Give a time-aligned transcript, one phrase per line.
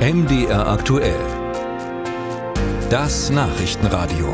[0.00, 1.20] MDR aktuell.
[2.88, 4.32] Das Nachrichtenradio.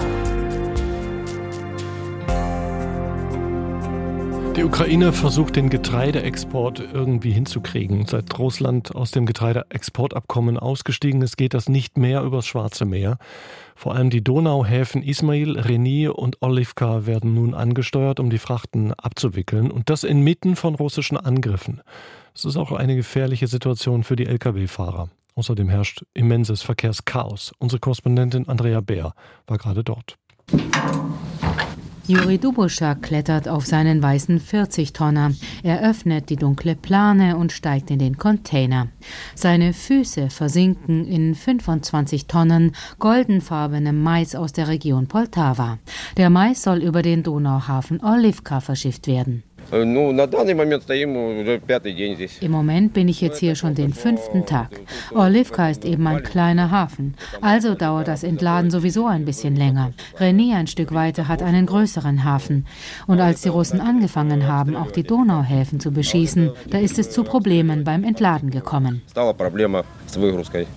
[4.55, 8.07] Die Ukraine versucht den Getreideexport irgendwie hinzukriegen.
[8.07, 13.19] Seit Russland aus dem Getreideexportabkommen ausgestiegen ist, geht das nicht mehr übers Schwarze Meer.
[13.75, 19.73] Vor allem die Donauhäfen Ismail, Reni und Olivka werden nun angesteuert, um die Frachten abzuwickeln.
[19.73, 21.83] Und das inmitten von russischen Angriffen.
[22.35, 25.09] Das ist auch eine gefährliche Situation für die Lkw-Fahrer.
[25.37, 27.53] Außerdem herrscht immenses Verkehrschaos.
[27.59, 29.15] Unsere Korrespondentin Andrea Bär
[29.47, 30.19] war gerade dort.
[32.09, 35.33] Juri Dubuschak klettert auf seinen weißen 40-Tonner.
[35.65, 38.89] Er öffnet die dunkle Plane und steigt in den Container.
[39.35, 45.79] Seine Füße versinken in 25 Tonnen goldenfarbenem Mais aus der Region Poltava.
[46.17, 49.43] Der Mais soll über den Donauhafen Olivka verschifft werden.
[52.41, 54.69] Im Moment bin ich jetzt hier schon den fünften Tag.
[55.15, 59.93] Olivka ist eben ein kleiner Hafen, also dauert das Entladen sowieso ein bisschen länger.
[60.19, 62.67] René ein Stück weiter hat einen größeren Hafen.
[63.07, 67.25] Und als die Russen angefangen haben, auch die Donauhäfen zu beschießen, da ist es zu
[67.25, 69.03] Problemen beim Entladen gekommen.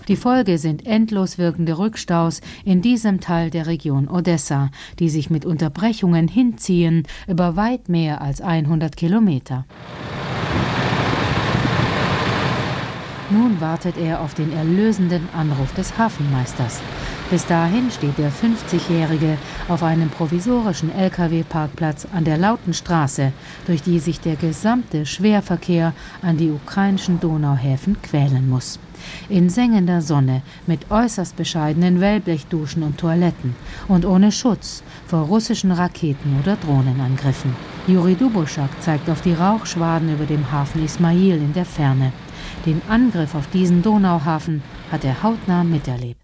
[0.07, 5.45] Die Folge sind endlos wirkende Rückstaus in diesem Teil der Region Odessa, die sich mit
[5.45, 9.65] Unterbrechungen hinziehen über weit mehr als 100 Kilometer.
[13.31, 16.81] Nun wartet er auf den erlösenden Anruf des Hafenmeisters.
[17.29, 23.31] Bis dahin steht der 50-Jährige auf einem provisorischen Lkw-Parkplatz an der lauten Straße,
[23.67, 28.79] durch die sich der gesamte Schwerverkehr an die ukrainischen Donauhäfen quälen muss.
[29.29, 33.55] In sengender Sonne, mit äußerst bescheidenen Wellblechduschen und Toiletten
[33.87, 37.55] und ohne Schutz vor russischen Raketen oder Drohnenangriffen.
[37.85, 42.11] Juri Dubuschak zeigt auf die Rauchschwaden über dem Hafen Ismail in der Ferne.
[42.65, 46.19] Den Angriff auf diesen Donauhafen hat er hautnah miterlebt.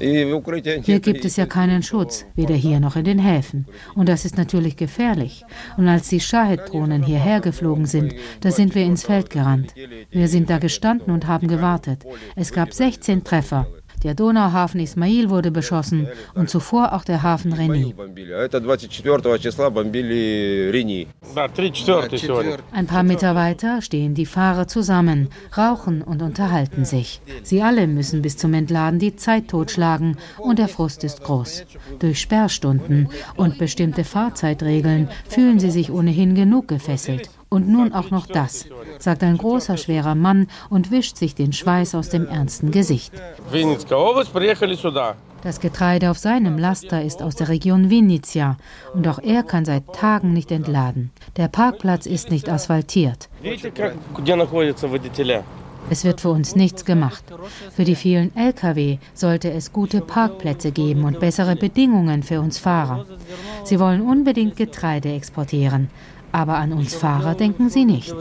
[0.00, 3.66] Hier gibt es ja keinen Schutz, weder hier noch in den Häfen.
[3.94, 5.44] Und das ist natürlich gefährlich.
[5.76, 9.74] Und als die Shahid-Drohnen hierher geflogen sind, da sind wir ins Feld gerannt.
[10.10, 12.04] Wir sind da gestanden und haben gewartet.
[12.36, 13.66] Es gab 16 Treffer.
[14.02, 17.94] Der Donauhafen Ismail wurde beschossen und zuvor auch der Hafen Reni.
[22.72, 27.20] Ein paar Meter weiter stehen die Fahrer zusammen, rauchen und unterhalten sich.
[27.42, 31.64] Sie alle müssen bis zum Entladen die Zeit totschlagen und der Frust ist groß.
[32.00, 37.30] Durch Sperrstunden und bestimmte Fahrzeitregeln fühlen sie sich ohnehin genug gefesselt.
[37.52, 38.64] Und nun auch noch das,
[38.98, 43.12] sagt ein großer, schwerer Mann und wischt sich den Schweiß aus dem ernsten Gesicht.
[45.42, 48.56] Das Getreide auf seinem Laster ist aus der Region Vinnytsia
[48.94, 51.10] und auch er kann seit Tagen nicht entladen.
[51.36, 53.28] Der Parkplatz ist nicht asphaltiert.
[55.90, 57.24] Es wird für uns nichts gemacht.
[57.76, 63.04] Für die vielen Lkw sollte es gute Parkplätze geben und bessere Bedingungen für uns Fahrer.
[63.64, 65.90] Sie wollen unbedingt Getreide exportieren,
[66.32, 68.14] aber an uns Fahrer denken sie nicht.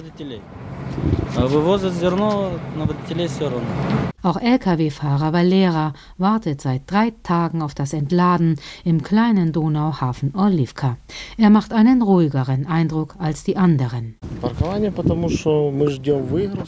[4.24, 10.98] Auch Lkw-Fahrer Valera wartet seit drei Tagen auf das Entladen im kleinen Donauhafen Olivka.
[11.38, 14.18] Er macht einen ruhigeren Eindruck als die anderen.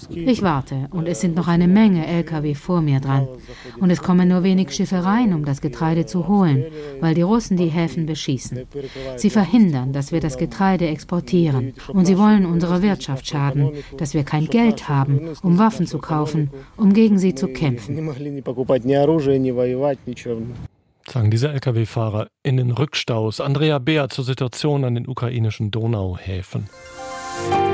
[0.09, 3.27] Ich warte und es sind noch eine Menge Lkw vor mir dran.
[3.79, 6.65] Und es kommen nur wenig Schiffe rein, um das Getreide zu holen,
[6.99, 8.65] weil die Russen die Häfen beschießen.
[9.15, 11.73] Sie verhindern, dass wir das Getreide exportieren.
[11.87, 16.51] Und sie wollen unserer Wirtschaft schaden, dass wir kein Geld haben, um Waffen zu kaufen,
[16.77, 17.95] um gegen sie zu kämpfen.
[21.05, 23.41] Sagen diese Lkw-Fahrer in den Rückstaus.
[23.41, 26.69] Andrea Beer zur Situation an den ukrainischen Donauhäfen.
[27.49, 27.72] life.